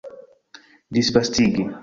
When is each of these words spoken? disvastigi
disvastigi 0.95 1.63